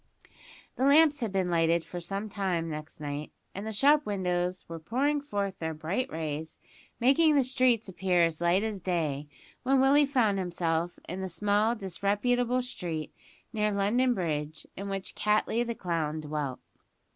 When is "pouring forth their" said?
4.79-5.75